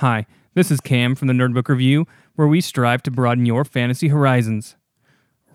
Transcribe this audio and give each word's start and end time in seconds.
Hi, 0.00 0.26
this 0.52 0.70
is 0.70 0.82
Cam 0.82 1.14
from 1.14 1.26
the 1.26 1.32
Nerdbook 1.32 1.70
Review, 1.70 2.06
where 2.34 2.46
we 2.46 2.60
strive 2.60 3.02
to 3.04 3.10
broaden 3.10 3.46
your 3.46 3.64
fantasy 3.64 4.08
horizons. 4.08 4.76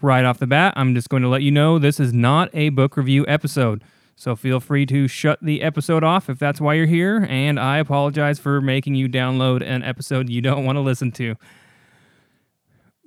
Right 0.01 0.25
off 0.25 0.39
the 0.39 0.47
bat, 0.47 0.73
I'm 0.75 0.95
just 0.95 1.09
going 1.09 1.21
to 1.21 1.29
let 1.29 1.43
you 1.43 1.51
know 1.51 1.77
this 1.77 1.99
is 1.99 2.11
not 2.11 2.49
a 2.51 2.69
book 2.69 2.97
review 2.97 3.23
episode, 3.27 3.83
so 4.15 4.35
feel 4.35 4.59
free 4.59 4.87
to 4.87 5.07
shut 5.07 5.37
the 5.43 5.61
episode 5.61 6.03
off 6.03 6.27
if 6.27 6.39
that's 6.39 6.59
why 6.59 6.73
you're 6.73 6.87
here, 6.87 7.27
and 7.29 7.59
I 7.59 7.77
apologize 7.77 8.39
for 8.39 8.61
making 8.61 8.95
you 8.95 9.07
download 9.07 9.61
an 9.61 9.83
episode 9.83 10.27
you 10.27 10.41
don't 10.41 10.65
want 10.65 10.75
to 10.75 10.81
listen 10.81 11.11
to. 11.11 11.35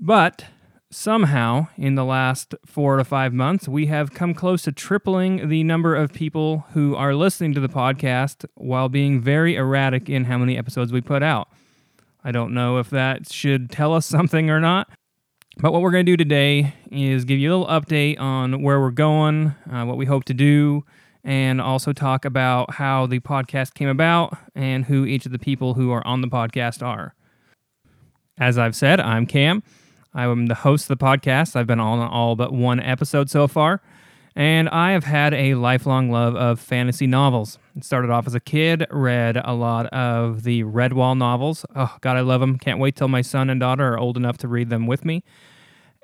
But 0.01 0.45
somehow, 0.95 1.67
in 1.77 1.97
the 1.97 2.05
last 2.05 2.55
four 2.65 2.97
to 2.97 3.05
five 3.05 3.33
months, 3.33 3.67
we 3.69 3.87
have 3.87 4.15
come 4.15 4.33
close 4.33 4.63
to 4.63 4.73
tripling 4.73 5.49
the 5.49 5.65
number 5.65 5.95
of 5.95 6.13
people 6.13 6.67
who 6.73 6.95
are 6.95 7.15
listening 7.15 7.53
to 7.55 7.61
the 7.61 7.69
podcast 7.69 8.47
while 8.55 8.89
being 8.89 9.21
very 9.21 9.57
erratic 9.57 10.09
in 10.09 10.25
how 10.25 10.39
many 10.39 10.57
episodes 10.57 10.93
we 10.93 11.01
put 11.01 11.23
out. 11.23 11.49
I 12.23 12.33
don't 12.33 12.55
know 12.55 12.79
if 12.79 12.91
that 12.91 13.31
should 13.33 13.71
tell 13.71 13.93
us 13.93 14.07
something 14.07 14.51
or 14.51 14.61
not. 14.61 14.89
But 15.59 15.73
what 15.73 15.83
we're 15.83 15.93
going 15.93 16.07
to 16.07 16.13
do 16.13 16.17
today 16.17 16.75
is 16.91 17.25
give 17.25 17.39
you 17.39 17.49
a 17.49 17.53
little 17.57 17.67
update 17.67 18.19
on 18.19 18.63
where 18.63 18.81
we're 18.81 18.91
going, 18.91 19.55
uh, 19.71 19.85
what 19.85 19.97
we 19.97 20.07
hope 20.07 20.25
to 20.25 20.35
do, 20.35 20.85
and 21.23 21.61
also 21.61 21.93
talk 21.93 22.25
about 22.25 22.75
how 22.75 23.07
the 23.07 23.21
podcast 23.21 23.75
came 23.75 23.89
about 23.89 24.37
and 24.55 24.85
who 24.87 25.05
each 25.05 25.27
of 25.27 25.33
the 25.33 25.39
people 25.39 25.75
who 25.75 25.93
are 25.93 26.05
on 26.07 26.23
the 26.23 26.29
podcast 26.29 26.85
are. 26.85 27.15
As 28.37 28.59
I've 28.59 28.75
said, 28.75 28.99
I'm 28.99 29.27
Cam. 29.27 29.63
I'm 30.15 30.47
the 30.47 30.55
host 30.55 30.89
of 30.89 30.99
the 30.99 31.05
podcast. 31.05 31.57
I've 31.57 31.67
been 31.67 31.81
on 31.81 31.99
all 31.99 32.37
but 32.37 32.53
one 32.53 32.79
episode 32.79 33.29
so 33.29 33.49
far, 33.49 33.83
and 34.37 34.69
I 34.69 34.93
have 34.93 35.05
had 35.05 35.35
a 35.35 35.55
lifelong 35.55 36.11
love 36.11 36.37
of 36.37 36.61
fantasy 36.61 37.09
novels. 37.09 37.59
It 37.77 37.85
started 37.85 38.11
off 38.11 38.27
as 38.27 38.35
a 38.35 38.41
kid, 38.41 38.87
read 38.91 39.37
a 39.45 39.53
lot 39.53 39.87
of 39.87 40.45
the 40.45 40.63
Redwall 40.63 41.19
novels. 41.19 41.67
Oh, 41.75 41.97
God, 42.01 42.17
I 42.17 42.21
love 42.21 42.41
them. 42.41 42.59
Can't 42.59 42.79
wait 42.79 42.95
till 42.95 43.09
my 43.09 43.23
son 43.23 43.51
and 43.51 43.59
daughter 43.59 43.95
are 43.95 43.99
old 43.99 44.17
enough 44.17 44.39
to 44.39 44.49
read 44.49 44.71
them 44.71 44.87
with 44.87 45.05
me. 45.05 45.25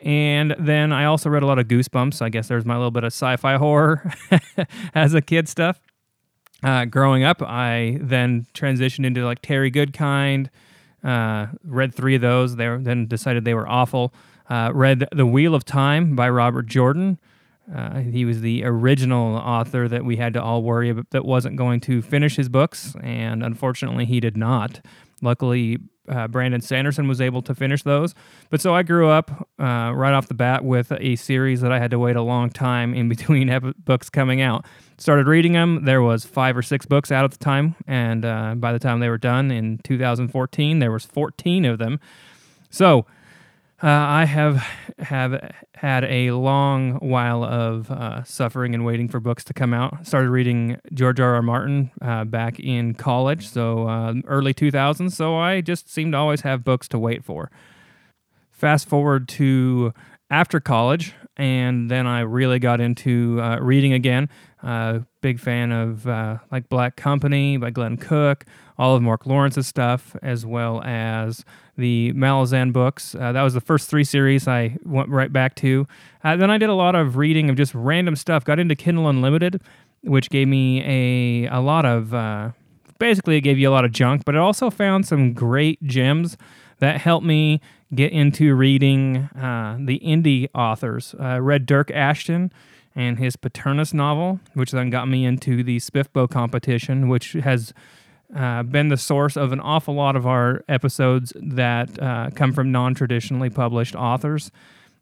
And 0.03 0.57
then 0.59 0.93
I 0.93 1.05
also 1.05 1.31
read 1.31 1.43
a 1.43 1.47
lot 1.47 1.59
of 1.59 1.69
Goosebumps. 1.69 2.21
I 2.21 2.31
guess 2.31 2.49
there's 2.49 2.65
my 2.65 2.75
little 2.75 2.91
bit 2.91 3.05
of 3.05 3.13
sci 3.13 3.37
fi 3.37 3.57
horror 3.59 4.13
as 4.95 5.15
a 5.15 5.21
kid 5.21 5.49
stuff. 5.49 5.81
Uh, 6.63 6.85
growing 6.85 7.23
up, 7.23 7.43
I 7.43 7.99
then 8.01 8.47
transitioned 8.55 9.07
into 9.07 9.25
like 9.25 9.41
Terry 9.41 9.71
Goodkind, 9.71 10.49
uh, 11.05 11.47
read 11.65 11.95
three 11.95 12.15
of 12.15 12.21
those. 12.21 12.57
They 12.57 12.69
were, 12.69 12.79
then 12.79 13.07
decided 13.07 13.45
they 13.45 13.55
were 13.55 13.69
awful. 13.69 14.13
Uh, 14.49 14.71
read 14.75 15.07
The 15.13 15.27
Wheel 15.27 15.55
of 15.55 15.65
Time 15.65 16.17
by 16.17 16.29
Robert 16.29 16.67
Jordan. 16.67 17.19
Uh, 17.73 18.01
he 18.01 18.25
was 18.25 18.41
the 18.41 18.65
original 18.65 19.37
author 19.37 19.87
that 19.87 20.05
we 20.05 20.17
had 20.17 20.35
to 20.35 20.43
all 20.43 20.63
worry 20.63 20.91
about 20.91 21.11
that 21.11 21.25
wasn't 21.25 21.57
going 21.57 21.81
to 21.81 22.03
finish 22.03 22.37
his 22.37 22.49
books, 22.49 22.97
and 23.03 23.45
unfortunately, 23.45 24.05
he 24.05 24.19
did 24.19 24.37
not. 24.37 24.81
Luckily, 25.21 25.79
uh, 26.09 26.29
Brandon 26.29 26.61
Sanderson 26.61 27.07
was 27.09 27.21
able 27.21 27.43
to 27.43 27.55
finish 27.55 27.83
those. 27.83 28.15
But 28.51 28.61
so 28.61 28.75
I 28.75 28.83
grew 28.83 29.09
up 29.09 29.31
uh, 29.59 29.93
right 29.95 30.13
off 30.13 30.29
the 30.29 30.35
bat 30.35 30.65
with 30.65 30.93
a 30.93 31.17
series 31.17 31.61
that 31.61 31.73
I 31.73 31.79
had 31.79 31.91
to 31.93 31.99
wait 31.99 32.17
a 32.17 32.23
long 32.23 32.51
time 32.51 32.95
in 32.95 33.09
between 33.15 33.49
ep- 33.49 33.77
books 33.85 34.11
coming 34.11 34.41
out. 34.41 34.65
Started 34.99 35.27
reading 35.27 35.53
them. 35.53 35.85
There 35.85 36.03
was 36.03 36.25
five 36.25 36.57
or 36.57 36.63
six 36.63 36.85
books 36.85 37.11
out 37.11 37.25
at 37.25 37.31
the 37.31 37.39
time, 37.39 37.77
and 37.87 38.25
uh, 38.25 38.55
by 38.57 38.73
the 38.73 38.79
time 38.79 39.01
they 39.01 39.09
were 39.09 39.19
done 39.19 39.51
in 39.51 39.79
2014, 39.79 40.79
there 40.79 40.93
was 40.93 41.05
14 41.05 41.65
of 41.65 41.79
them. 41.79 42.01
So 42.71 43.07
uh, 43.83 43.87
I 43.89 44.25
have 44.27 44.57
have 44.99 45.53
had 45.75 46.05
a 46.05 46.33
long 46.33 46.97
while 46.97 47.43
of 47.43 47.91
uh, 47.91 48.23
suffering 48.25 48.75
and 48.75 48.85
waiting 48.85 49.09
for 49.09 49.21
books 49.21 49.43
to 49.45 49.55
come 49.55 49.73
out. 49.73 50.07
Started 50.07 50.29
reading 50.29 50.79
George 50.93 51.19
R. 51.19 51.37
R. 51.37 51.43
Martin 51.43 51.91
uh, 52.03 52.25
back 52.25 52.61
in 52.61 52.95
college, 52.95 53.49
so 53.49 53.89
uh, 53.89 54.15
early 54.27 54.53
2000s. 54.53 55.13
So 55.13 55.37
I 55.37 55.63
just 55.63 55.91
seemed 55.91 56.13
to 56.13 56.19
always 56.19 56.43
have 56.43 56.63
books 56.63 56.89
to 56.89 56.99
wait 56.99 57.25
for. 57.25 57.51
Fast 58.51 58.87
forward 58.87 59.27
to 59.29 59.95
after 60.29 60.61
college, 60.61 61.15
and 61.41 61.91
then 61.91 62.07
I 62.07 62.21
really 62.21 62.59
got 62.59 62.83
into 62.83 63.41
uh, 63.41 63.59
reading 63.61 63.95
again. 63.95 64.29
Uh, 64.63 65.01
big 65.23 65.41
fan 65.41 65.73
of 65.73 66.07
uh, 66.07 66.37
like 66.53 66.69
Black 66.69 66.97
Company 66.97 67.57
by 67.57 67.71
Glenn 67.71 67.97
Cook, 67.97 68.45
all 68.77 68.95
of 68.95 69.03
Mark 69.03 69.25
Lawrence's 69.25 69.67
stuff, 69.67 70.15
as 70.23 70.45
well 70.45 70.83
as 70.83 71.43
the 71.79 72.13
Malazan 72.13 72.75
books. 72.75 73.15
Uh, 73.15 73.33
that 73.33 73.41
was 73.41 73.55
the 73.55 73.61
first 73.63 73.89
three 73.89 74.05
series 74.05 74.47
I 74.47 74.77
went 74.85 75.09
right 75.09 75.33
back 75.33 75.55
to. 75.57 75.87
Uh, 76.23 76.37
then 76.37 76.51
I 76.51 76.59
did 76.59 76.69
a 76.69 76.75
lot 76.75 76.95
of 76.95 77.17
reading 77.17 77.49
of 77.49 77.57
just 77.57 77.75
random 77.75 78.17
stuff. 78.17 78.45
Got 78.45 78.59
into 78.59 78.77
Kindle 78.77 79.09
Unlimited, 79.09 79.63
which 80.03 80.29
gave 80.29 80.47
me 80.47 80.83
a 80.85 81.57
a 81.57 81.61
lot 81.61 81.87
of 81.87 82.13
uh, 82.13 82.51
basically 82.99 83.39
it 83.39 83.41
gave 83.41 83.59
you 83.59 83.71
a 83.71 83.73
lot 83.73 83.87
of 83.87 83.93
junk, 83.93 84.27
but 84.27 84.35
it 84.35 84.39
also 84.39 84.69
found 84.69 85.07
some 85.07 85.33
great 85.33 85.83
gems 85.85 86.37
that 86.81 87.01
helped 87.01 87.25
me 87.25 87.63
get 87.95 88.13
into 88.13 88.55
reading 88.55 89.17
uh, 89.37 89.77
the 89.81 89.99
indie 90.01 90.49
authors. 90.55 91.15
Uh, 91.21 91.41
read 91.41 91.67
Dyrk 91.67 91.91
Ashton 91.91 92.53
and 92.95 93.19
his 93.19 93.37
Paternus 93.37 93.93
novel, 93.95 94.41
which 94.55 94.71
then 94.71 94.91
got 94.91 95.09
me 95.09 95.25
into 95.25 95.63
the 95.63 95.79
SPFBO 95.79 96.29
competition, 96.31 97.09
which 97.09 97.33
has 97.33 97.73
uh, 98.35 98.63
been 98.63 98.89
the 98.89 98.97
source 98.97 99.37
of 99.37 99.53
an 99.53 99.61
awful 99.61 99.95
lot 99.95 100.17
of 100.17 100.27
our 100.27 100.65
episodes 100.69 101.33
that 101.37 102.01
uh, 102.01 102.31
come 102.35 102.53
from 102.53 102.71
non 102.71 102.95
traditionally 102.95 103.51
published 103.51 103.95
authors. 103.95 104.51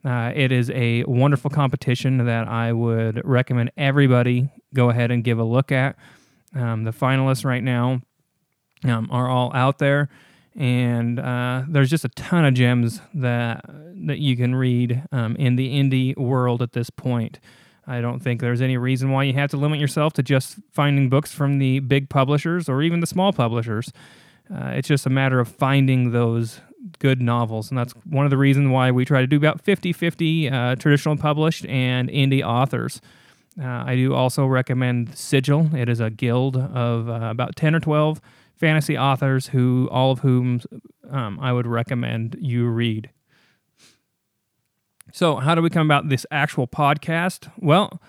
Uh, 0.05 0.33
it 0.35 0.53
is 0.53 0.71
a 0.71 1.05
wonderful 1.05 1.51
competition 1.51 2.25
that 2.25 2.47
I 2.49 2.73
would 2.73 3.21
recommend 3.25 3.73
everybody 3.77 4.49
go 4.73 4.91
ahead 4.91 5.11
and 5.11 5.25
give 5.25 5.39
a 5.39 5.45
look 5.45 5.73
at. 5.73 5.97
Um, 6.55 6.85
the 6.85 6.93
finalists 6.93 7.45
right 7.45 7.63
now 7.63 8.01
um, 8.85 9.09
are 9.11 9.29
all 9.29 9.55
out 9.55 9.79
there, 9.79 10.09
and 10.59 11.21
uh, 11.21 11.63
there's 11.69 11.89
just 11.89 12.05
a 12.05 12.09
ton 12.11 12.45
of 12.45 12.53
gems 12.53 13.01
that 13.15 13.65
that 14.07 14.19
you 14.19 14.37
can 14.37 14.55
read 14.55 15.05
um, 15.13 15.37
in 15.37 15.57
the 15.57 15.71
indie 15.71 16.17
world 16.17 16.63
at 16.63 16.73
this 16.73 16.91
point. 16.91 17.39
I 17.87 18.01
don't 18.01 18.21
think 18.21 18.41
there's 18.41 18.61
any 18.61 18.77
reason 18.77 19.11
why 19.11 19.23
you 19.23 19.33
have 19.35 19.51
to 19.51 19.57
limit 19.57 19.81
yourself 19.81 20.13
to 20.15 20.23
just 20.23 20.57
finding 20.73 21.09
books 21.09 21.33
from 21.33 21.59
the 21.59 21.79
big 21.79 22.11
publishers 22.11 22.69
or 22.69 22.83
even 22.83 23.01
the 23.01 23.07
small 23.07 23.33
publishers. 23.33 23.93
Uh, 24.53 24.73
it's 24.75 24.89
just 24.89 25.07
a 25.07 25.11
matter 25.11 25.41
of 25.41 25.49
finding 25.49 26.11
those 26.11 26.61
good 26.99 27.21
novels. 27.23 27.71
And 27.71 27.79
that's 27.79 27.93
one 28.05 28.27
of 28.27 28.31
the 28.31 28.37
reasons 28.37 28.69
why 28.69 28.91
we 28.91 29.05
try 29.05 29.21
to 29.21 29.27
do 29.27 29.37
about 29.37 29.61
50 29.61 29.93
50 29.93 30.51
uh, 30.51 30.75
traditional 30.77 31.17
published 31.17 31.67
and 31.67 32.09
indie 32.09 32.43
authors. 32.43 33.01
Uh, 33.61 33.85
I 33.87 33.95
do 33.95 34.15
also 34.15 34.45
recommend 34.47 35.17
Sigil. 35.17 35.75
It 35.75 35.89
is 35.89 36.01
a 36.01 36.11
guild 36.11 36.57
of 36.57 37.09
uh, 37.09 37.29
about 37.31 37.57
10 37.57 37.75
or 37.75 37.81
12 37.81 38.21
fantasy 38.59 38.99
authors 38.99 39.49
who 39.49 39.89
all 39.91 40.13
of 40.13 40.21
whom 40.21 40.61
um, 41.11 41.39
I 41.41 41.53
would 41.53 41.67
recommend 41.67 42.37
you 42.41 42.67
read. 42.67 43.11
So, 45.13 45.37
how 45.37 45.55
do 45.55 45.63
we 45.63 45.71
come 45.71 45.87
about 45.87 46.09
this 46.09 46.27
actual 46.31 46.67
podcast? 46.67 47.51
Well, 47.59 48.01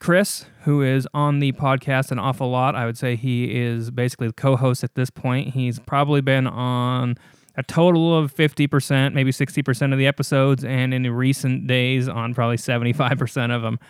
Chris, 0.00 0.46
who 0.62 0.82
is 0.82 1.06
on 1.12 1.38
the 1.38 1.52
podcast 1.52 2.10
an 2.10 2.18
awful 2.18 2.50
lot, 2.50 2.74
I 2.74 2.86
would 2.86 2.96
say 2.96 3.16
he 3.16 3.56
is 3.56 3.90
basically 3.90 4.28
the 4.28 4.32
co 4.32 4.56
host 4.56 4.82
at 4.84 4.94
this 4.94 5.10
point. 5.10 5.54
He's 5.54 5.78
probably 5.78 6.20
been 6.20 6.46
on 6.46 7.16
a 7.56 7.62
total 7.62 8.16
of 8.16 8.34
50%, 8.34 9.14
maybe 9.14 9.32
60% 9.32 9.92
of 9.92 9.98
the 9.98 10.06
episodes, 10.06 10.64
and 10.64 10.94
in 10.94 11.10
recent 11.10 11.66
days 11.66 12.08
on 12.08 12.32
probably 12.32 12.56
75% 12.56 13.54
of 13.54 13.62
them. 13.62 13.80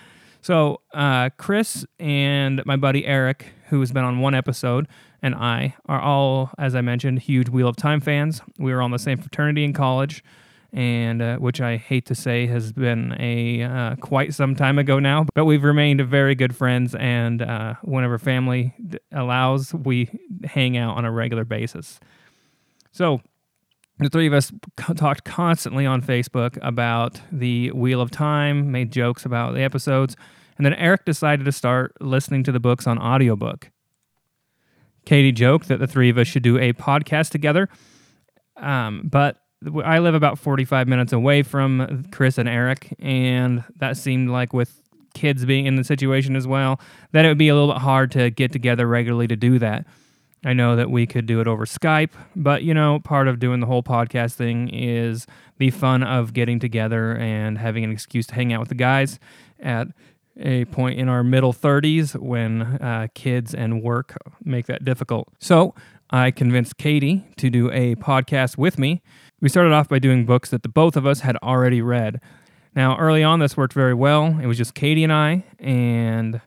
So, 0.41 0.81
uh, 0.95 1.31
Chris 1.37 1.85
and 1.99 2.63
my 2.65 2.77
buddy 2.77 3.05
Eric, 3.05 3.53
who 3.71 3.81
has 3.81 3.93
been 3.93 4.05
on 4.05 4.21
one 4.21 4.35
episode, 4.35 4.89
and 5.23 5.35
I 5.35 5.75
are 5.87 6.01
all, 6.01 6.51
as 6.59 6.75
I 6.75 6.81
mentioned, 6.81 7.21
huge 7.21 7.49
Wheel 7.49 7.69
of 7.69 7.77
Time 7.77 8.01
fans. 8.01 8.41
We 8.59 8.73
were 8.73 8.83
on 8.83 8.91
the 8.91 8.99
same 8.99 9.19
fraternity 9.19 9.65
in 9.65 9.73
college 9.73 10.23
and 10.73 11.23
uh, 11.23 11.37
which 11.37 11.61
I 11.61 11.77
hate 11.77 12.07
to 12.07 12.15
say 12.15 12.47
has 12.47 12.73
been 12.73 13.17
a 13.19 13.63
uh, 13.63 13.97
quite 13.97 14.35
some 14.35 14.55
time 14.55 14.79
ago 14.79 14.99
now. 14.99 15.27
But 15.35 15.47
we've 15.47 15.65
remained 15.65 16.01
very 16.03 16.35
good 16.35 16.55
friends, 16.55 16.95
and 16.95 17.41
uh, 17.41 17.75
whenever 17.83 18.19
family 18.19 18.75
d- 18.87 18.99
allows, 19.13 19.73
we 19.73 20.11
hang 20.45 20.77
out 20.77 20.97
on 20.97 21.05
a 21.05 21.11
regular 21.11 21.45
basis. 21.45 21.99
So 22.93 23.21
the 23.99 24.11
three 24.11 24.27
of 24.27 24.33
us 24.33 24.53
talked 24.97 25.25
constantly 25.25 25.87
on 25.87 26.03
Facebook 26.03 26.59
about 26.63 27.21
the 27.33 27.71
Wheel 27.73 28.01
of 28.01 28.11
Time, 28.11 28.71
made 28.71 28.93
jokes 28.93 29.25
about 29.25 29.55
the 29.55 29.63
episodes, 29.63 30.17
and 30.59 30.67
then 30.67 30.75
Eric 30.75 31.05
decided 31.05 31.45
to 31.45 31.53
start 31.53 31.97
listening 32.01 32.43
to 32.45 32.53
the 32.53 32.61
books 32.61 32.87
on 32.87 32.99
audiobook. 32.99 33.71
Katie 35.07 35.33
joked 35.33 35.69
that 35.69 35.79
the 35.79 35.87
three 35.87 36.11
of 36.11 36.19
us 36.19 36.27
should 36.27 36.43
do 36.43 36.59
a 36.59 36.75
podcast 36.75 37.31
together, 37.31 37.69
um, 38.57 39.09
but 39.11 39.39
I 39.85 39.99
live 40.01 40.15
about 40.15 40.39
45 40.39 40.87
minutes 40.87 41.13
away 41.13 41.43
from 41.43 42.05
Chris 42.13 42.39
and 42.39 42.49
Eric, 42.49 42.95
and 42.99 43.65
that 43.77 43.97
seemed 43.97 44.29
like 44.31 44.53
with 44.53 44.83
kids 45.15 45.45
being 45.45 45.67
in 45.67 45.77
the 45.77 45.85
situation 45.85 46.37
as 46.37 46.47
well, 46.47 46.81
that 47.13 47.25
it 47.25 47.29
would 47.29 47.39
be 47.39 47.49
a 47.49 47.55
little 47.55 47.73
bit 47.73 47.81
hard 47.81 48.11
to 48.13 48.31
get 48.31 48.53
together 48.53 48.87
regularly 48.87 49.27
to 49.27 49.37
do 49.37 49.59
that. 49.59 49.87
I 50.45 50.53
know 50.53 50.77
that 50.77 50.91
we 50.91 51.07
could 51.07 51.27
do 51.27 51.41
it 51.41 51.49
over 51.49 51.65
Skype, 51.65 52.13
but 52.37 52.63
you 52.63 52.73
know, 52.73 53.01
part 53.01 53.27
of 53.27 53.41
doing 53.41 53.59
the 53.61 53.67
whole 53.67 53.83
podcast 53.83 54.35
thing 54.35 54.69
is 54.69 55.27
the 55.59 55.71
fun 55.71 56.05
of 56.05 56.33
getting 56.33 56.61
together 56.61 57.17
and 57.17 57.59
having 57.59 57.83
an 57.83 57.91
excuse 57.91 58.27
to 58.29 58.35
hang 58.35 58.53
out 58.53 58.61
with 58.61 58.69
the 58.69 58.77
guys 58.77 59.19
at 59.59 59.89
a 60.39 60.65
point 60.67 60.99
in 60.99 61.09
our 61.09 61.23
middle 61.23 61.53
30s 61.53 62.15
when 62.19 62.63
uh, 62.63 63.09
kids 63.15 63.55
and 63.55 63.83
work 63.83 64.17
make 64.45 64.67
that 64.67 64.85
difficult. 64.85 65.29
So 65.39 65.75
I 66.11 66.31
convinced 66.31 66.79
Katie 66.79 67.27
to 67.37 67.51
do 67.51 67.71
a 67.71 67.95
podcast 67.97 68.57
with 68.57 68.79
me. 68.79 69.03
We 69.41 69.49
started 69.49 69.73
off 69.73 69.89
by 69.89 69.99
doing 69.99 70.27
books 70.27 70.51
that 70.51 70.63
the 70.63 70.69
both 70.69 70.97
of 70.97 71.07
us 71.07 71.21
had 71.21 71.37
already 71.43 71.83
read. 71.83 72.21
Now, 72.75 72.97
early 72.99 73.23
on, 73.23 73.41
this 73.41 73.57
worked 73.57 73.73
very 73.73 73.95
well. 73.95 74.39
It 74.41 74.47
was 74.47 74.57
just 74.57 74.75
Katie 74.75 75.05
and 75.05 75.13
I, 75.13 75.45
and 75.59 76.41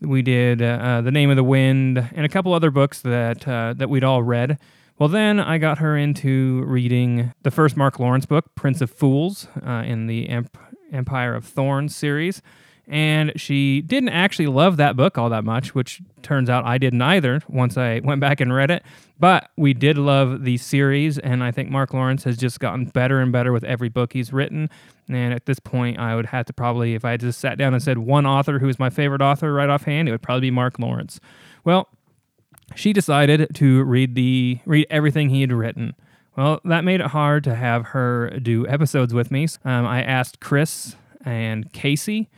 we 0.00 0.22
did 0.22 0.62
uh, 0.62 1.00
The 1.00 1.10
Name 1.10 1.30
of 1.30 1.36
the 1.36 1.44
Wind 1.44 1.98
and 1.98 2.24
a 2.24 2.28
couple 2.28 2.52
other 2.52 2.70
books 2.70 3.00
that 3.02 3.46
uh, 3.46 3.74
that 3.76 3.88
we'd 3.88 4.04
all 4.04 4.22
read. 4.22 4.58
Well, 4.98 5.08
then 5.08 5.40
I 5.40 5.58
got 5.58 5.78
her 5.78 5.96
into 5.96 6.62
reading 6.66 7.32
the 7.42 7.50
first 7.50 7.76
Mark 7.76 7.98
Lawrence 7.98 8.26
book, 8.26 8.54
Prince 8.54 8.80
of 8.80 8.90
Fools, 8.90 9.48
uh, 9.66 9.82
in 9.84 10.06
the 10.06 10.28
Emp- 10.28 10.56
Empire 10.92 11.34
of 11.34 11.44
Thorns 11.44 11.96
series. 11.96 12.40
And 12.86 13.32
she 13.36 13.80
didn't 13.80 14.10
actually 14.10 14.46
love 14.46 14.76
that 14.76 14.96
book 14.96 15.16
all 15.16 15.30
that 15.30 15.44
much, 15.44 15.74
which 15.74 16.02
turns 16.22 16.50
out 16.50 16.66
I 16.66 16.76
didn't 16.76 17.00
either 17.00 17.40
once 17.48 17.78
I 17.78 18.00
went 18.04 18.20
back 18.20 18.40
and 18.40 18.52
read 18.52 18.70
it. 18.70 18.82
But 19.18 19.48
we 19.56 19.72
did 19.72 19.96
love 19.96 20.44
the 20.44 20.58
series, 20.58 21.18
and 21.18 21.42
I 21.42 21.50
think 21.50 21.70
Mark 21.70 21.94
Lawrence 21.94 22.24
has 22.24 22.36
just 22.36 22.60
gotten 22.60 22.86
better 22.86 23.20
and 23.20 23.32
better 23.32 23.52
with 23.52 23.64
every 23.64 23.88
book 23.88 24.12
he's 24.12 24.32
written. 24.32 24.68
And 25.08 25.32
at 25.32 25.46
this 25.46 25.58
point, 25.58 25.98
I 25.98 26.14
would 26.14 26.26
have 26.26 26.46
to 26.46 26.52
probably, 26.52 26.94
if 26.94 27.04
I 27.04 27.16
just 27.16 27.40
sat 27.40 27.56
down 27.56 27.72
and 27.72 27.82
said 27.82 27.98
one 27.98 28.26
author 28.26 28.58
who 28.58 28.68
is 28.68 28.78
my 28.78 28.90
favorite 28.90 29.22
author 29.22 29.52
right 29.52 29.70
offhand, 29.70 30.08
it 30.08 30.12
would 30.12 30.22
probably 30.22 30.42
be 30.42 30.50
Mark 30.50 30.78
Lawrence. 30.78 31.20
Well, 31.64 31.88
she 32.74 32.92
decided 32.92 33.54
to 33.54 33.84
read 33.84 34.14
the 34.14 34.58
read 34.66 34.86
everything 34.90 35.30
he 35.30 35.42
had 35.42 35.52
written. 35.52 35.94
Well, 36.36 36.60
that 36.64 36.84
made 36.84 37.00
it 37.00 37.08
hard 37.08 37.44
to 37.44 37.54
have 37.54 37.86
her 37.86 38.30
do 38.40 38.66
episodes 38.66 39.14
with 39.14 39.30
me. 39.30 39.46
Um, 39.64 39.86
I 39.86 40.02
asked 40.02 40.40
Chris 40.40 40.96
and 41.24 41.72
Casey 41.72 42.28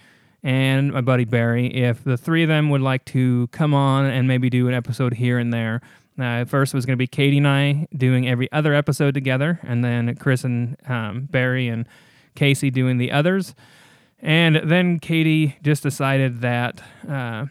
and 0.47 0.93
my 0.93 1.01
buddy 1.01 1.25
Barry 1.25 1.67
if 1.67 2.05
the 2.05 2.17
three 2.17 2.45
of 2.45 2.49
them 2.49 2.71
would 2.71 2.81
like 2.81 3.05
to 3.07 3.49
come 3.49 3.75
on 3.75 4.07
and 4.07 4.29
maybe 4.29 4.49
do 4.49 4.69
an 4.69 4.75
episode 4.75 5.15
here 5.15 5.39
and 5.39 5.53
there. 5.53 5.81
Uh, 6.19 6.45
first 6.45 6.73
was 6.73 6.87
going 6.87 6.95
to 6.95 6.97
be 6.97 7.09
Katie 7.09 7.39
and 7.39 7.49
I 7.49 7.89
doing 7.95 8.29
every 8.29 8.51
other 8.53 8.73
episode 8.73 9.13
together, 9.13 9.59
and 9.65 9.85
then 9.85 10.15
Chris 10.15 10.45
and 10.45 10.77
um, 10.89 11.23
Barry 11.25 11.67
and 11.67 11.87
Casey 12.37 12.71
doing 12.71 12.97
the 12.97 13.11
others. 13.11 13.57
And 14.21 14.61
then 14.65 15.01
Katie 15.01 15.57
just 15.63 15.83
decided 15.83 16.41
that 16.43 16.81
uh, 17.07 17.47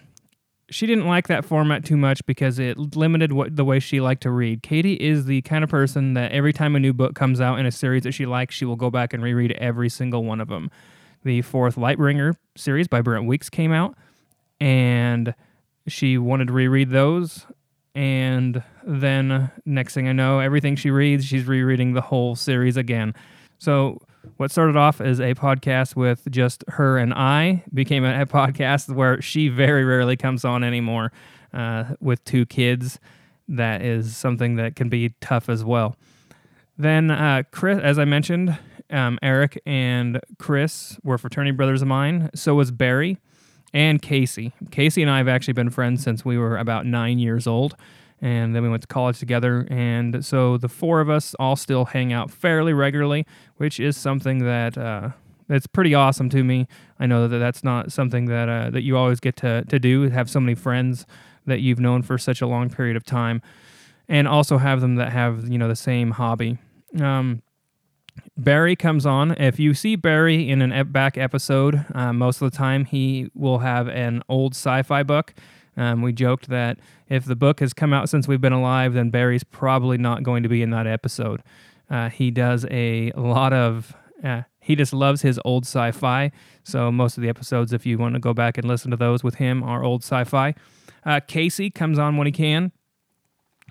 she 0.69 0.88
didn't 0.88 1.06
like 1.06 1.27
that 1.27 1.44
format 1.44 1.83
too 1.83 1.97
much 1.97 2.25
because 2.25 2.59
it 2.59 2.95
limited 2.95 3.33
what 3.33 3.57
the 3.57 3.65
way 3.65 3.80
she 3.81 4.00
liked 4.00 4.24
to 4.24 4.31
read. 4.31 4.63
Katie 4.63 4.95
is 4.95 5.25
the 5.25 5.42
kind 5.42 5.65
of 5.65 5.69
person 5.69 6.13
that 6.13 6.31
every 6.31 6.53
time 6.53 6.77
a 6.77 6.80
new 6.80 6.94
book 6.94 7.13
comes 7.13 7.42
out 7.42 7.59
in 7.59 7.65
a 7.65 7.71
series 7.71 8.03
that 8.03 8.13
she 8.13 8.25
likes, 8.25 8.56
she 8.56 8.63
will 8.63 8.77
go 8.77 8.89
back 8.89 9.13
and 9.13 9.21
reread 9.21 9.51
every 9.51 9.89
single 9.89 10.24
one 10.24 10.39
of 10.39 10.47
them. 10.47 10.71
The 11.25 11.42
fourth 11.42 11.75
Lightbringer 11.75 12.36
series 12.56 12.88
by 12.88 13.01
Brent 13.01 13.25
Weeks 13.25 13.50
came 13.50 13.72
out, 13.72 13.98
and 14.62 15.33
she 15.88 16.19
wanted 16.19 16.48
to 16.50 16.54
reread 16.54 16.92
those. 16.92 17.48
And 17.95 18.62
then 18.86 19.50
next 19.66 19.95
thing 19.95 20.07
I 20.07 20.12
know, 20.12 20.39
everything 20.39 20.75
she 20.75 20.92
reads, 20.92 21.25
she's 21.25 21.45
rereading 21.45 21.94
the 21.94 22.01
whole 22.01 22.36
series 22.36 22.77
again. 22.77 23.16
So 23.57 24.04
what 24.38 24.51
started 24.51 24.75
off 24.75 25.01
as 25.01 25.19
a 25.19 25.33
podcast 25.33 25.95
with 25.95 26.30
just 26.30 26.63
her 26.68 27.00
and 27.00 27.12
I 27.12 27.63
became 27.74 28.06
a, 28.06 28.28
podcast 28.28 28.94
where 28.94 29.19
she 29.19 29.48
very 29.48 29.83
rarely 29.83 30.18
comes 30.18 30.45
on 30.45 30.63
anymore 30.63 31.12
uh, 31.54 31.95
with 32.00 32.24
two 32.24 32.45
kids. 32.45 33.00
That 33.48 33.81
is 33.81 34.16
something 34.16 34.57
that 34.57 34.75
can 34.75 34.89
be 34.89 35.16
tough 35.21 35.50
as 35.50 35.63
well. 35.63 35.95
Then, 36.78 37.10
uh, 37.10 37.44
Chris, 37.51 37.80
as 37.81 37.98
I 37.98 38.06
mentioned, 38.06 38.57
um, 38.90 39.18
Eric 39.22 39.62
and 39.66 40.20
Chris 40.38 40.98
were 41.04 41.18
fraternity 41.18 41.52
brothers 41.52 41.82
of 41.82 41.88
mine. 41.88 42.30
So 42.36 42.56
was 42.56 42.72
Barry 42.72 43.18
and 43.74 44.02
Casey. 44.02 44.54
Casey 44.72 45.02
and 45.02 45.12
I 45.12 45.18
have 45.18 45.28
actually 45.28 45.54
been 45.54 45.70
friends 45.70 46.04
since 46.04 46.24
we 46.24 46.38
were 46.38 46.58
about 46.58 46.86
nine 46.86 47.20
years 47.20 47.48
old 47.48 47.76
and 48.22 48.56
then 48.56 48.64
we 48.64 48.70
went 48.70 48.82
to 48.82 48.88
college 48.88 49.20
together. 49.20 49.68
And 49.70 50.26
so 50.26 50.58
the 50.58 50.70
four 50.70 51.02
of 51.02 51.10
us 51.10 51.36
all 51.40 51.56
still 51.56 51.86
hang 51.86 52.14
out 52.14 52.32
fairly 52.32 52.74
regularly, 52.74 53.26
which 53.58 53.80
is 53.80 53.98
something 53.98 54.40
that 54.40 54.78
uh, 54.78 55.10
that's 55.48 55.68
pretty 55.68 55.94
awesome 55.94 56.30
to 56.30 56.44
me. 56.44 56.68
I 57.00 57.06
know 57.06 57.28
that 57.28 57.38
that's 57.38 57.64
not 57.64 57.92
something 57.92 58.26
that 58.26 58.50
uh, 58.50 58.70
that 58.72 58.84
you 58.84 58.98
always 58.98 59.20
get 59.20 59.36
to 59.38 59.64
to 59.66 59.80
do. 59.80 60.10
Have 60.10 60.30
so 60.30 60.40
many 60.40 60.56
friends 60.56 61.06
that 61.46 61.60
you've 61.62 61.80
known 61.80 62.02
for 62.02 62.18
such 62.18 62.42
a 62.42 62.48
long 62.48 62.70
period 62.70 62.96
of 62.96 63.04
time, 63.04 63.42
and 64.08 64.28
also 64.28 64.58
have 64.58 64.81
them 64.81 64.96
that 64.96 65.12
have 65.12 65.48
you 65.48 65.58
know 65.58 65.68
the 65.68 65.76
same 65.76 66.12
hobby. 66.12 66.58
Um, 67.00 67.42
Barry 68.38 68.76
comes 68.76 69.06
on. 69.06 69.32
If 69.32 69.60
you 69.60 69.74
see 69.74 69.96
Barry 69.96 70.50
in 70.50 70.62
an 70.62 70.92
back 70.92 71.18
episode, 71.18 71.86
uh, 71.94 72.14
most 72.14 72.42
of 72.42 72.52
the 72.52 72.58
time 72.58 72.86
he 72.86 73.30
will 73.34 73.60
have 73.60 73.88
an 73.88 74.24
old 74.30 74.54
sci-fi 74.54 75.04
book 75.04 75.34
um, 75.78 76.02
we 76.02 76.14
joked 76.14 76.50
that 76.50 76.80
if 77.10 77.26
the 77.26 77.36
book 77.36 77.60
has 77.60 77.74
come 77.74 77.94
out 77.94 78.10
since 78.10 78.28
we've 78.28 78.42
been 78.42 78.54
alive, 78.54 78.94
then 78.94 79.10
Barry's 79.10 79.44
probably 79.44 79.98
not 79.98 80.24
going 80.24 80.44
to 80.44 80.50
be 80.50 80.62
in 80.62 80.70
that 80.72 80.88
episode. 80.88 81.44
Uh, 81.90 82.10
he 82.10 82.32
does 82.32 82.66
a 82.72 83.12
lot 83.16 83.54
of. 83.54 83.94
Uh, 84.24 84.44
he 84.60 84.76
just 84.76 84.94
loves 84.94 85.22
his 85.22 85.40
old 85.46 85.66
sci-fi. 85.66 86.32
So 86.64 86.92
most 86.92 87.18
of 87.18 87.22
the 87.22 87.30
episodes, 87.30 87.74
if 87.74 87.86
you 87.86 87.98
want 87.98 88.16
to 88.16 88.20
go 88.20 88.34
back 88.34 88.58
and 88.58 88.68
listen 88.68 88.90
to 88.92 88.98
those 88.98 89.24
with 89.24 89.36
him, 89.36 89.62
are 89.62 89.84
old 89.84 90.02
sci-fi. 90.02 90.56
Uh, 91.06 91.20
Casey 91.20 91.70
comes 91.70 92.00
on 92.00 92.18
when 92.18 92.26
he 92.26 92.32
can. 92.32 92.72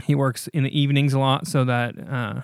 He 0.04 0.14
works 0.14 0.48
in 0.48 0.62
the 0.62 0.78
evenings 0.78 1.12
a 1.12 1.18
lot, 1.18 1.46
so 1.46 1.64
that 1.64 1.94
uh, 2.08 2.42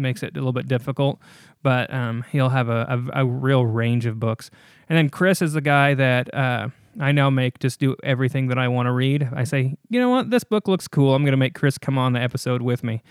makes 0.00 0.22
it 0.22 0.32
a 0.32 0.34
little 0.34 0.52
bit 0.52 0.68
difficult. 0.68 1.18
But 1.62 1.92
um, 1.92 2.24
he'll 2.30 2.50
have 2.50 2.68
a, 2.68 3.08
a, 3.14 3.22
a, 3.22 3.26
real 3.26 3.64
range 3.64 4.04
of 4.04 4.20
books. 4.20 4.50
And 4.88 4.98
then 4.98 5.08
Chris 5.08 5.40
is 5.40 5.54
the 5.54 5.62
guy 5.62 5.94
that 5.94 6.32
uh, 6.34 6.68
I 7.00 7.12
now 7.12 7.30
make 7.30 7.58
just 7.58 7.80
do 7.80 7.96
everything 8.02 8.48
that 8.48 8.58
I 8.58 8.68
want 8.68 8.86
to 8.86 8.92
read. 8.92 9.28
I 9.34 9.44
say, 9.44 9.74
you 9.88 10.00
know 10.00 10.10
what, 10.10 10.30
this 10.30 10.44
book 10.44 10.68
looks 10.68 10.86
cool. 10.88 11.14
I'm 11.14 11.22
going 11.22 11.32
to 11.32 11.38
make 11.38 11.54
Chris 11.54 11.78
come 11.78 11.96
on 11.96 12.12
the 12.12 12.20
episode 12.20 12.60
with 12.60 12.84
me. 12.84 13.02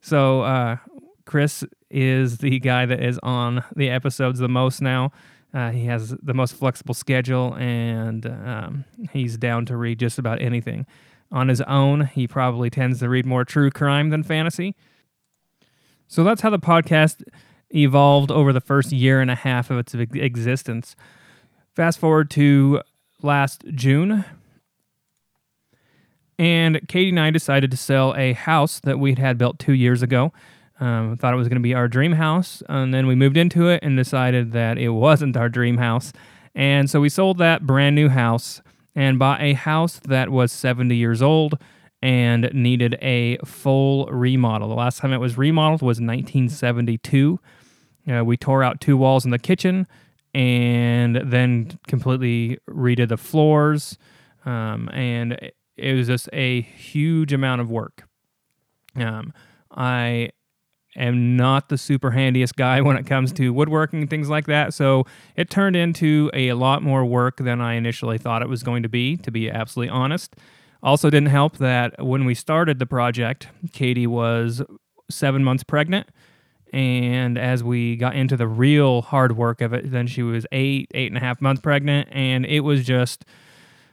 So 0.00 0.42
uh, 0.42 0.76
Chris 1.24 1.64
is 1.90 2.38
the 2.38 2.58
guy 2.58 2.86
that 2.86 3.02
is 3.02 3.18
on 3.22 3.62
the 3.76 3.90
episodes 3.90 4.40
the 4.40 4.48
most 4.48 4.80
now. 4.80 5.12
Uh, 5.52 5.70
he 5.70 5.86
has 5.86 6.10
the 6.22 6.34
most 6.34 6.54
flexible 6.54 6.94
schedule, 6.94 7.56
and 7.56 8.26
um, 8.26 8.84
he's 9.12 9.36
down 9.36 9.66
to 9.66 9.76
read 9.76 9.98
just 9.98 10.18
about 10.18 10.40
anything. 10.40 10.86
On 11.32 11.48
his 11.48 11.60
own, 11.62 12.06
he 12.06 12.26
probably 12.28 12.70
tends 12.70 13.00
to 13.00 13.08
read 13.08 13.26
more 13.26 13.44
true 13.44 13.70
crime 13.70 14.10
than 14.10 14.22
fantasy. 14.22 14.76
So 16.10 16.24
that's 16.24 16.40
how 16.40 16.50
the 16.50 16.58
podcast 16.58 17.22
evolved 17.72 18.32
over 18.32 18.52
the 18.52 18.60
first 18.60 18.90
year 18.90 19.20
and 19.20 19.30
a 19.30 19.36
half 19.36 19.70
of 19.70 19.78
its 19.78 19.94
existence. 19.94 20.96
Fast 21.76 22.00
forward 22.00 22.30
to 22.32 22.82
last 23.22 23.62
June. 23.76 24.24
And 26.36 26.80
Katie 26.88 27.10
and 27.10 27.20
I 27.20 27.30
decided 27.30 27.70
to 27.70 27.76
sell 27.76 28.12
a 28.16 28.32
house 28.32 28.80
that 28.80 28.98
we'd 28.98 29.20
had 29.20 29.38
built 29.38 29.60
two 29.60 29.72
years 29.72 30.02
ago. 30.02 30.32
Um, 30.80 31.16
thought 31.16 31.32
it 31.32 31.36
was 31.36 31.46
going 31.46 31.60
to 31.60 31.62
be 31.62 31.74
our 31.74 31.86
dream 31.86 32.12
house. 32.12 32.60
And 32.68 32.92
then 32.92 33.06
we 33.06 33.14
moved 33.14 33.36
into 33.36 33.68
it 33.68 33.78
and 33.84 33.96
decided 33.96 34.50
that 34.50 34.78
it 34.78 34.88
wasn't 34.88 35.36
our 35.36 35.48
dream 35.48 35.76
house. 35.76 36.12
And 36.56 36.90
so 36.90 37.00
we 37.00 37.08
sold 37.08 37.38
that 37.38 37.68
brand 37.68 37.94
new 37.94 38.08
house 38.08 38.62
and 38.96 39.16
bought 39.16 39.40
a 39.40 39.52
house 39.52 40.00
that 40.08 40.30
was 40.30 40.50
70 40.50 40.96
years 40.96 41.22
old 41.22 41.56
and 42.02 42.50
needed 42.52 42.96
a 43.02 43.38
full 43.44 44.06
remodel. 44.06 44.68
The 44.68 44.74
last 44.74 44.98
time 44.98 45.12
it 45.12 45.18
was 45.18 45.36
remodeled 45.36 45.82
was 45.82 46.00
1972. 46.00 47.38
Uh, 48.10 48.24
we 48.24 48.36
tore 48.36 48.62
out 48.62 48.80
two 48.80 48.96
walls 48.96 49.24
in 49.24 49.30
the 49.30 49.38
kitchen, 49.38 49.86
and 50.34 51.16
then 51.16 51.78
completely 51.86 52.58
redid 52.68 53.08
the 53.08 53.16
floors. 53.16 53.98
Um, 54.44 54.88
and 54.92 55.52
it 55.76 55.94
was 55.94 56.06
just 56.06 56.28
a 56.32 56.62
huge 56.62 57.32
amount 57.32 57.60
of 57.60 57.70
work. 57.70 58.04
Um, 58.96 59.32
I 59.70 60.30
am 60.96 61.36
not 61.36 61.68
the 61.68 61.78
super 61.78 62.10
handiest 62.12 62.56
guy 62.56 62.80
when 62.82 62.96
it 62.96 63.06
comes 63.06 63.32
to 63.34 63.52
woodworking 63.52 64.02
and 64.02 64.10
things 64.10 64.28
like 64.28 64.46
that. 64.46 64.74
So 64.74 65.04
it 65.36 65.50
turned 65.50 65.76
into 65.76 66.30
a 66.32 66.52
lot 66.54 66.82
more 66.82 67.04
work 67.04 67.36
than 67.38 67.60
I 67.60 67.74
initially 67.74 68.18
thought 68.18 68.42
it 68.42 68.48
was 68.48 68.62
going 68.62 68.82
to 68.82 68.88
be, 68.88 69.16
to 69.18 69.30
be 69.30 69.50
absolutely 69.50 69.90
honest. 69.90 70.36
Also, 70.82 71.10
didn't 71.10 71.28
help 71.28 71.58
that 71.58 72.02
when 72.04 72.24
we 72.24 72.34
started 72.34 72.78
the 72.78 72.86
project, 72.86 73.48
Katie 73.72 74.06
was 74.06 74.62
seven 75.10 75.44
months 75.44 75.62
pregnant. 75.62 76.08
And 76.72 77.36
as 77.36 77.64
we 77.64 77.96
got 77.96 78.14
into 78.14 78.36
the 78.36 78.46
real 78.46 79.02
hard 79.02 79.36
work 79.36 79.60
of 79.60 79.72
it, 79.72 79.90
then 79.90 80.06
she 80.06 80.22
was 80.22 80.46
eight, 80.52 80.90
eight 80.94 81.08
and 81.08 81.16
a 81.16 81.20
half 81.20 81.40
months 81.40 81.60
pregnant. 81.60 82.08
And 82.12 82.46
it 82.46 82.60
was 82.60 82.84
just, 82.84 83.24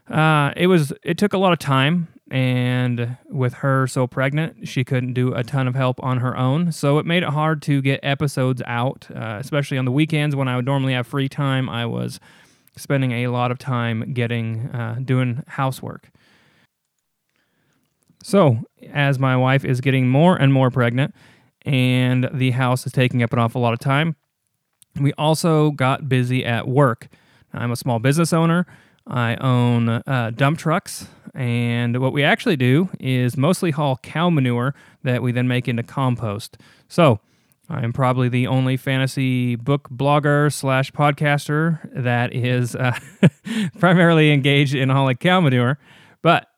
uh, 0.09 0.51
it 0.55 0.67
was, 0.67 0.93
it 1.03 1.17
took 1.17 1.33
a 1.33 1.37
lot 1.37 1.53
of 1.53 1.59
time. 1.59 2.07
And 2.29 3.17
with 3.29 3.55
her 3.55 3.87
so 3.87 4.05
pregnant, 4.05 4.67
she 4.67 4.83
couldn't 4.83 5.13
do 5.13 5.33
a 5.33 5.43
ton 5.43 5.67
of 5.67 5.75
help 5.75 6.01
on 6.03 6.19
her 6.19 6.37
own. 6.37 6.71
So 6.71 6.99
it 6.99 7.05
made 7.05 7.23
it 7.23 7.29
hard 7.29 7.61
to 7.63 7.81
get 7.81 8.01
episodes 8.03 8.61
out, 8.65 9.07
uh, 9.13 9.37
especially 9.39 9.77
on 9.77 9.85
the 9.85 9.91
weekends 9.91 10.35
when 10.35 10.47
I 10.47 10.57
would 10.57 10.65
normally 10.65 10.93
have 10.93 11.07
free 11.07 11.29
time. 11.29 11.69
I 11.69 11.85
was 11.85 12.19
spending 12.75 13.11
a 13.13 13.27
lot 13.27 13.49
of 13.49 13.57
time 13.57 14.13
getting, 14.13 14.67
uh, 14.67 14.99
doing 15.03 15.43
housework. 15.47 16.11
So, 18.27 18.57
as 18.91 19.19
my 19.19 19.37
wife 19.37 19.63
is 19.63 19.79
getting 19.79 20.09
more 20.09 20.35
and 20.35 20.51
more 20.51 20.69
pregnant, 20.69 21.15
and 21.65 22.29
the 22.33 22.51
house 22.51 22.85
is 22.85 22.91
taking 22.91 23.23
up 23.23 23.31
an 23.31 23.39
awful 23.39 23.61
lot 23.61 23.71
of 23.71 23.79
time. 23.79 24.17
We 24.99 25.13
also 25.13 25.71
got 25.71 26.09
busy 26.09 26.43
at 26.43 26.67
work. 26.67 27.07
I'm 27.53 27.71
a 27.71 27.77
small 27.77 27.99
business 27.99 28.33
owner. 28.33 28.67
I 29.07 29.37
own 29.37 29.87
uh, 29.87 30.31
dump 30.35 30.59
trucks 30.59 31.07
And 31.33 32.01
what 32.01 32.11
we 32.11 32.21
actually 32.21 32.57
do 32.57 32.89
is 32.99 33.37
mostly 33.37 33.71
haul 33.71 33.97
cow 34.03 34.29
manure 34.29 34.75
that 35.03 35.21
we 35.21 35.31
then 35.31 35.47
make 35.47 35.69
into 35.69 35.83
compost. 35.83 36.57
So 36.89 37.21
I'm 37.69 37.93
probably 37.93 38.27
the 38.27 38.47
only 38.47 38.75
fantasy 38.75 39.55
book 39.55 39.87
blogger 39.89 40.51
slash 40.51 40.91
podcaster 40.91 41.79
that 41.93 42.33
is 42.33 42.75
uh, 42.75 42.97
primarily 43.79 44.33
engaged 44.33 44.75
in 44.75 44.89
hauling 44.89 45.15
cow 45.15 45.39
manure. 45.39 45.79
But 46.21 46.49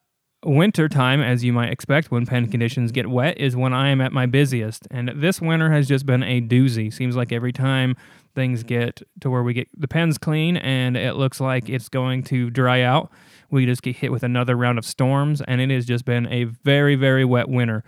winter 0.44 0.88
time, 0.88 1.22
as 1.22 1.44
you 1.44 1.54
might 1.54 1.72
expect, 1.72 2.12
when 2.12 2.26
pen 2.26 2.48
conditions 2.48 2.92
get 2.92 3.10
wet, 3.10 3.38
is 3.38 3.56
when 3.56 3.74
I 3.74 3.90
am 3.90 4.02
at 4.02 4.12
my 4.12 4.26
busiest. 4.26 4.88
And 4.92 5.12
this 5.16 5.42
winter 5.42 5.72
has 5.72 5.88
just 5.88 6.06
been 6.06 6.24
a 6.24 6.42
doozy. 6.42 6.94
Seems 6.94 7.16
like 7.16 7.32
every 7.32 7.52
time 7.52 7.96
things 8.36 8.64
get 8.64 9.02
to 9.22 9.30
where 9.30 9.44
we 9.44 9.54
get 9.54 9.68
the 9.78 9.88
pens 9.88 10.18
clean 10.18 10.56
and 10.58 10.96
it 10.96 11.16
looks 11.16 11.40
like 11.40 11.68
it's 11.68 11.90
going 11.90 12.24
to 12.24 12.50
dry 12.50 12.82
out, 12.82 13.12
we 13.50 13.66
just 13.66 13.82
get 13.82 13.98
hit 13.98 14.12
with 14.12 14.24
another 14.24 14.56
round 14.56 14.78
of 14.78 14.86
storms. 14.86 15.42
And 15.42 15.60
it 15.60 15.70
has 15.72 15.86
just 15.86 16.06
been 16.06 16.28
a 16.28 16.46
very, 16.46 16.96
very 16.96 17.26
wet 17.26 17.50
winter. 17.50 17.84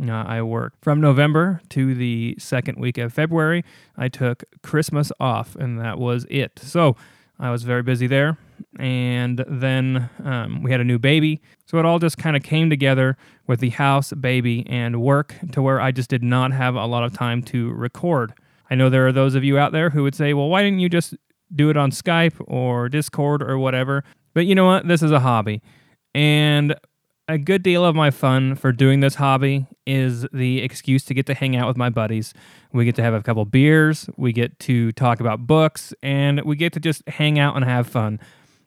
Uh, 0.00 0.12
I 0.12 0.42
worked 0.42 0.82
from 0.84 1.00
November 1.00 1.62
to 1.70 1.94
the 1.94 2.36
second 2.38 2.78
week 2.78 2.98
of 2.98 3.14
February. 3.14 3.64
I 3.96 4.08
took 4.08 4.44
Christmas 4.62 5.10
off, 5.18 5.56
and 5.56 5.80
that 5.80 5.98
was 5.98 6.26
it. 6.28 6.58
So 6.62 6.96
I 7.38 7.50
was 7.50 7.62
very 7.62 7.82
busy 7.82 8.06
there. 8.06 8.36
And 8.78 9.44
then 9.48 10.10
um, 10.24 10.62
we 10.62 10.70
had 10.70 10.80
a 10.80 10.84
new 10.84 10.98
baby. 10.98 11.40
So 11.66 11.78
it 11.78 11.84
all 11.84 11.98
just 11.98 12.18
kind 12.18 12.36
of 12.36 12.42
came 12.42 12.70
together 12.70 13.16
with 13.46 13.60
the 13.60 13.70
house, 13.70 14.12
baby, 14.12 14.66
and 14.68 15.00
work 15.00 15.34
to 15.52 15.62
where 15.62 15.80
I 15.80 15.92
just 15.92 16.10
did 16.10 16.22
not 16.22 16.52
have 16.52 16.74
a 16.74 16.86
lot 16.86 17.04
of 17.04 17.12
time 17.12 17.42
to 17.44 17.70
record. 17.72 18.34
I 18.70 18.74
know 18.74 18.90
there 18.90 19.06
are 19.06 19.12
those 19.12 19.34
of 19.34 19.44
you 19.44 19.58
out 19.58 19.72
there 19.72 19.90
who 19.90 20.02
would 20.02 20.14
say, 20.14 20.34
well, 20.34 20.48
why 20.48 20.62
didn't 20.62 20.80
you 20.80 20.88
just 20.88 21.14
do 21.54 21.70
it 21.70 21.76
on 21.76 21.90
Skype 21.90 22.34
or 22.46 22.88
Discord 22.88 23.42
or 23.42 23.58
whatever? 23.58 24.04
But 24.34 24.46
you 24.46 24.54
know 24.54 24.66
what? 24.66 24.88
This 24.88 25.02
is 25.02 25.12
a 25.12 25.20
hobby. 25.20 25.62
And 26.14 26.74
a 27.28 27.38
good 27.38 27.62
deal 27.62 27.84
of 27.84 27.96
my 27.96 28.10
fun 28.10 28.54
for 28.54 28.70
doing 28.72 29.00
this 29.00 29.16
hobby 29.16 29.66
is 29.84 30.26
the 30.32 30.62
excuse 30.62 31.04
to 31.04 31.14
get 31.14 31.26
to 31.26 31.34
hang 31.34 31.56
out 31.56 31.66
with 31.66 31.76
my 31.76 31.90
buddies. 31.90 32.32
We 32.72 32.84
get 32.84 32.94
to 32.96 33.02
have 33.02 33.14
a 33.14 33.22
couple 33.22 33.44
beers, 33.44 34.08
we 34.16 34.32
get 34.32 34.58
to 34.60 34.92
talk 34.92 35.20
about 35.20 35.46
books, 35.46 35.92
and 36.02 36.40
we 36.42 36.56
get 36.56 36.72
to 36.74 36.80
just 36.80 37.06
hang 37.08 37.38
out 37.38 37.56
and 37.56 37.64
have 37.64 37.88
fun. 37.88 38.20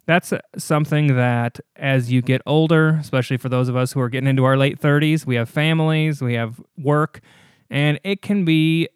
That's 0.10 0.34
something 0.58 1.18
that 1.18 1.60
as 1.76 2.12
you 2.12 2.24
get 2.24 2.42
older, 2.48 2.98
especially 3.00 3.38
for 3.38 3.48
those 3.48 3.70
of 3.70 3.76
us 3.76 3.92
who 3.92 4.00
are 4.02 4.10
getting 4.10 4.28
into 4.28 4.44
our 4.44 4.58
late 4.58 4.82
30s, 4.82 5.24
we 5.28 5.36
have 5.36 5.48
families, 5.48 6.20
we 6.20 6.34
have 6.34 6.60
work, 6.80 7.22
and 7.70 8.00
it 8.04 8.24
can 8.24 8.44
be 8.44 8.90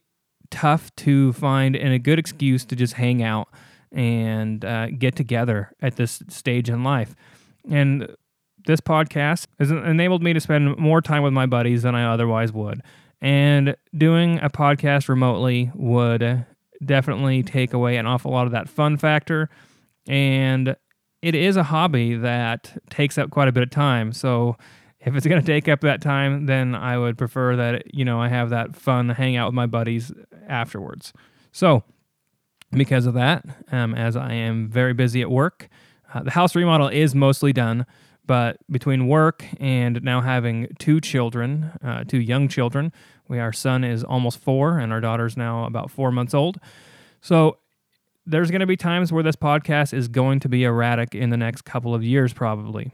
tough 0.50 0.89
to 0.96 1.32
find 1.34 1.75
a 1.75 2.00
good 2.00 2.17
excuse 2.17 2.65
to 2.65 2.75
just 2.75 2.93
hang 2.93 3.22
out 3.22 3.48
and 3.91 4.65
uh, 4.65 4.88
get 4.88 5.15
together 5.15 5.72
at 5.84 5.98
this 5.98 6.24
stage 6.29 6.67
in 6.67 6.84
life. 6.84 7.13
And 7.70 8.08
this 8.65 8.82
podcast 8.82 9.46
has 9.60 9.70
enabled 9.70 10.24
me 10.24 10.34
to 10.34 10.39
spend 10.39 10.79
more 10.79 11.00
time 11.00 11.22
with 11.22 11.32
my 11.32 11.46
buddies 11.46 11.84
than 11.84 11.93
I 11.93 12.12
otherwise 12.12 12.51
would. 12.51 12.82
And 13.22 13.75
doing 13.96 14.39
a 14.39 14.50
podcast 14.50 15.08
remotely 15.10 15.72
would 15.75 16.48
definitely 16.84 17.43
take 17.43 17.72
away 17.72 17.98
an 17.98 18.08
awful 18.08 18.32
lot 18.32 18.48
of 18.48 18.51
that 18.53 18.67
fun 18.67 18.98
factor. 18.98 19.51
And 20.08 20.75
it 21.24 21.36
is 21.36 21.56
a 21.56 21.63
hobby 21.63 22.15
that 22.15 22.77
takes 22.89 23.18
up 23.18 23.32
quite 23.32 23.48
a 23.48 23.53
bit 23.53 23.63
of 23.63 23.70
time. 23.70 24.12
So 24.12 24.58
if 25.00 25.15
it's 25.15 25.25
going 25.25 25.42
to 25.42 25.48
take 25.48 25.70
up 25.70 25.80
that 25.82 26.01
time, 26.01 26.48
then 26.48 26.75
I 26.75 26.98
would 26.98 27.18
prefer 27.18 27.56
that, 27.56 27.96
you 27.96 28.03
know, 28.03 28.22
I 28.22 28.27
have 28.27 28.50
that 28.50 28.75
fun 28.75 29.08
hang 29.10 29.38
out 29.38 29.48
with 29.48 29.56
my 29.56 29.65
buddies 29.65 30.12
afterwards. 30.50 31.13
So 31.53 31.84
because 32.72 33.06
of 33.06 33.13
that, 33.13 33.46
um, 33.72 33.96
as 33.96 34.18
I 34.18 34.34
am 34.34 34.68
very 34.68 34.94
busy 34.94 35.22
at 35.22 35.32
work, 35.32 35.70
uh, 36.13 36.24
the 36.24 36.32
house 36.32 36.56
remodel 36.56 36.89
is 36.89 37.15
mostly 37.15 37.53
done. 37.53 37.86
But 38.25 38.58
between 38.70 39.08
work 39.08 39.46
and 39.60 40.01
now 40.03 40.22
having 40.22 40.68
two 40.77 41.00
children, 41.00 41.72
uh, 41.84 42.03
two 42.06 42.22
young 42.22 42.50
children, 42.50 42.92
we 43.30 43.39
our 43.39 43.53
son 43.53 43.86
is 43.86 44.03
almost 44.03 44.39
four 44.39 44.77
and 44.77 44.92
our 44.92 45.00
daughter's 45.00 45.38
now 45.38 45.65
about 45.65 45.89
four 45.89 46.12
months 46.12 46.34
old. 46.34 46.60
So 47.22 47.60
there's 48.25 48.51
going 48.51 48.62
to 48.62 48.65
be 48.65 48.77
times 48.77 49.12
where 49.12 49.24
this 49.24 49.36
podcast 49.36 49.94
is 49.94 50.08
going 50.08 50.39
to 50.42 50.50
be 50.50 50.63
erratic 50.63 51.13
in 51.13 51.30
the 51.30 51.38
next 51.38 51.63
couple 51.63 51.94
of 51.94 52.03
years, 52.03 52.34
probably. 52.34 52.92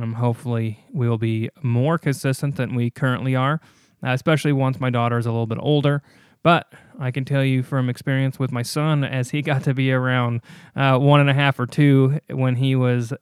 Um, 0.00 0.14
hopefully, 0.14 0.84
we 0.92 1.08
will 1.08 1.18
be 1.18 1.50
more 1.62 1.98
consistent 1.98 2.56
than 2.56 2.74
we 2.74 2.90
currently 2.90 3.34
are, 3.34 3.60
uh, 4.04 4.10
especially 4.10 4.52
once 4.52 4.78
my 4.78 4.90
daughter 4.90 5.18
is 5.18 5.26
a 5.26 5.30
little 5.30 5.46
bit 5.46 5.58
older. 5.60 6.02
But 6.42 6.72
I 7.00 7.10
can 7.10 7.24
tell 7.24 7.44
you 7.44 7.64
from 7.64 7.88
experience 7.88 8.38
with 8.38 8.52
my 8.52 8.62
son, 8.62 9.02
as 9.02 9.30
he 9.30 9.42
got 9.42 9.64
to 9.64 9.74
be 9.74 9.90
around 9.90 10.42
uh, 10.76 10.98
one 10.98 11.20
and 11.20 11.28
a 11.28 11.34
half 11.34 11.58
or 11.58 11.66
two 11.66 12.20
when 12.28 12.56
he 12.56 12.76
was 12.76 13.12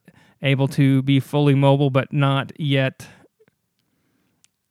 able 0.43 0.67
to 0.67 1.01
be 1.01 1.19
fully 1.19 1.55
mobile, 1.55 1.89
but 1.89 2.13
not 2.13 2.51
yet 2.59 3.07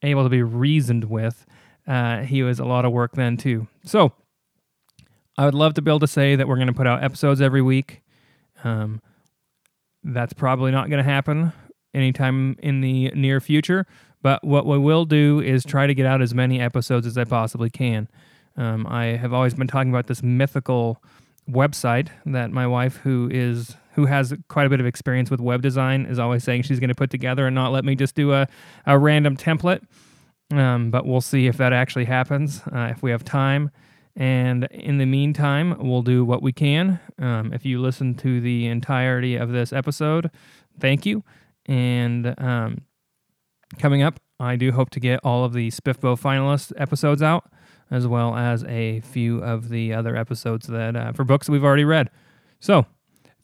able 0.03 0.23
to 0.23 0.29
be 0.29 0.43
reasoned 0.43 1.05
with. 1.05 1.45
Uh, 1.89 2.23
he 2.23 2.43
was 2.43 2.61
a 2.61 2.65
lot 2.65 2.85
of 2.85 2.93
work 2.93 3.13
then, 3.13 3.37
too. 3.37 3.67
So, 3.85 4.13
I 5.39 5.45
would 5.45 5.55
love 5.55 5.75
to 5.75 5.83
be 5.83 5.91
able 5.91 6.01
to 6.01 6.07
say 6.07 6.37
that 6.37 6.49
we're 6.49 6.57
going 6.57 6.67
to 6.69 6.73
put 6.73 6.87
out 6.87 7.05
episodes 7.05 7.41
every 7.41 7.63
week. 7.63 8.03
Um, 8.65 9.03
that's 10.03 10.33
probably 10.33 10.71
not 10.71 10.89
going 10.89 11.03
to 11.03 11.11
happen 11.11 11.53
anytime 11.93 12.57
in 12.61 12.81
the 12.81 13.11
near 13.15 13.41
future. 13.41 13.87
But 14.23 14.43
what 14.43 14.67
we 14.67 14.79
will 14.79 15.05
do 15.05 15.41
is 15.41 15.65
try 15.65 15.87
to 15.87 15.95
get 15.95 16.07
out 16.07 16.23
as 16.23 16.35
many 16.35 16.61
episodes 16.61 17.07
as 17.07 17.19
I 17.19 17.25
possibly 17.25 17.71
can. 17.71 18.09
Um, 18.57 18.87
I 18.87 19.17
have 19.17 19.33
always 19.33 19.55
been 19.55 19.67
talking 19.67 19.91
about 19.91 20.07
this 20.07 20.23
mythical 20.23 21.03
website 21.49 22.09
that 22.25 22.51
my 22.51 22.67
wife, 22.67 22.97
who 22.97 23.29
is 23.31 23.77
who 23.95 24.07
has 24.07 24.35
quite 24.49 24.67
a 24.67 24.71
bit 24.71 24.81
of 24.81 24.87
experience 24.87 25.31
with 25.31 25.41
web 25.41 25.63
design, 25.63 26.07
is 26.07 26.19
always 26.19 26.45
saying 26.45 26.63
she's 26.63 26.81
going 26.81 26.89
to 26.89 26.95
put 26.95 27.11
together 27.11 27.47
and 27.47 27.55
not 27.55 27.73
let 27.73 27.85
me 27.85 27.95
just 27.95 28.15
do 28.15 28.33
a, 28.33 28.47
a 28.85 28.99
random 28.99 29.37
template. 29.37 29.83
Um, 30.51 30.91
but 30.91 31.07
we'll 31.07 31.21
see 31.21 31.47
if 31.47 31.57
that 31.57 31.73
actually 31.73 32.05
happens, 32.05 32.63
uh, 32.73 32.89
if 32.91 33.03
we 33.03 33.11
have 33.11 33.25
time. 33.25 33.71
And 34.17 34.65
in 34.71 34.99
the 34.99 35.07
meantime, 35.07 35.77
we'll 35.79 36.03
do 36.03 36.25
what 36.25 36.43
we 36.43 36.53
can. 36.53 37.01
Um, 37.19 37.53
if 37.53 37.67
you 37.67 37.81
listen 37.81 38.15
to 38.17 38.41
the 38.41 38.67
entirety 38.67 39.37
of 39.37 39.51
this 39.51 39.73
episode, 39.73 40.31
thank 40.81 41.05
you. 41.05 41.23
And 41.67 42.35
um, 42.39 42.83
coming 43.79 44.03
up, 44.03 44.19
I 44.41 44.57
do 44.57 44.73
hope 44.73 44.91
to 44.91 45.01
get 45.01 45.21
all 45.23 45.45
of 45.45 45.53
the 45.53 45.71
SPFBO 45.71 46.19
finalist 46.21 46.73
episodes 46.77 47.23
out, 47.23 47.51
as 47.91 48.07
well 48.07 48.37
as 48.37 48.65
a 48.65 49.01
few 49.01 49.39
of 49.43 49.69
the 49.69 49.93
other 49.93 50.17
episodes 50.17 50.67
that 50.69 50.97
uh, 50.97 51.13
for 51.13 51.25
books 51.25 51.47
that 51.47 51.53
we've 51.53 51.65
already 51.65 51.85
read. 51.85 52.11
So, 52.59 52.87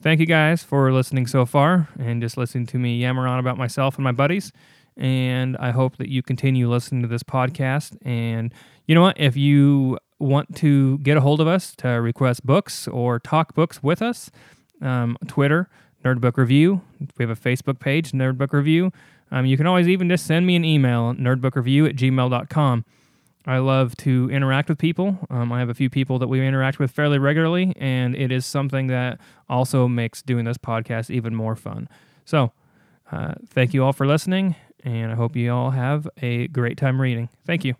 Thank 0.03 0.19
you 0.19 0.25
guys 0.25 0.63
for 0.63 0.91
listening 0.91 1.27
so 1.27 1.45
far 1.45 1.87
and 1.97 2.21
just 2.21 2.35
listening 2.35 2.65
to 2.65 2.77
me 2.77 2.97
yammer 2.97 3.25
on 3.25 3.39
about 3.39 3.57
myself 3.57 3.95
and 3.95 4.03
my 4.03 4.11
buddies. 4.11 4.51
And 4.97 5.55
I 5.55 5.71
hope 5.71 5.95
that 5.95 6.09
you 6.09 6.21
continue 6.21 6.69
listening 6.69 7.03
to 7.03 7.07
this 7.07 7.23
podcast. 7.23 7.95
And 8.01 8.53
you 8.87 8.95
know 8.95 9.01
what? 9.01 9.19
If 9.19 9.35
you 9.35 9.97
want 10.19 10.55
to 10.57 10.97
get 10.99 11.17
a 11.17 11.21
hold 11.21 11.41
of 11.41 11.47
us 11.47 11.75
to 11.77 11.89
request 11.89 12.45
books 12.45 12.87
or 12.87 13.19
talk 13.19 13.53
books 13.53 13.83
with 13.83 14.01
us, 14.01 14.31
um, 14.81 15.17
Twitter, 15.27 15.69
Nerd 16.03 16.19
Book 16.19 16.37
Review. 16.37 16.81
We 17.17 17.25
have 17.25 17.29
a 17.29 17.39
Facebook 17.39 17.79
page, 17.79 18.11
Nerd 18.11 18.37
Book 18.37 18.53
Review. 18.53 18.91
Um, 19.31 19.45
you 19.45 19.57
can 19.57 19.65
always 19.65 19.87
even 19.87 20.09
just 20.09 20.25
send 20.25 20.45
me 20.45 20.55
an 20.55 20.65
email, 20.65 21.13
nerdbookreview 21.13 21.89
at 21.89 21.95
gmail.com. 21.95 22.85
I 23.45 23.57
love 23.57 23.97
to 23.97 24.29
interact 24.31 24.69
with 24.69 24.77
people. 24.77 25.17
Um, 25.29 25.51
I 25.51 25.59
have 25.59 25.69
a 25.69 25.73
few 25.73 25.89
people 25.89 26.19
that 26.19 26.27
we 26.27 26.45
interact 26.45 26.79
with 26.79 26.91
fairly 26.91 27.17
regularly, 27.17 27.73
and 27.77 28.15
it 28.15 28.31
is 28.31 28.45
something 28.45 28.87
that 28.87 29.19
also 29.49 29.87
makes 29.87 30.21
doing 30.21 30.45
this 30.45 30.57
podcast 30.57 31.09
even 31.09 31.35
more 31.35 31.55
fun. 31.55 31.89
So, 32.25 32.53
uh, 33.11 33.33
thank 33.47 33.73
you 33.73 33.83
all 33.83 33.91
for 33.91 34.07
listening, 34.07 34.55
and 34.83 35.11
I 35.11 35.15
hope 35.15 35.35
you 35.35 35.51
all 35.51 35.71
have 35.71 36.07
a 36.21 36.47
great 36.49 36.77
time 36.77 37.01
reading. 37.01 37.27
Thank 37.45 37.65
you. 37.65 37.75